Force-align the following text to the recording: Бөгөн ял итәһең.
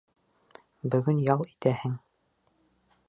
Бөгөн 0.95 1.21
ял 1.33 1.43
итәһең. 1.49 1.95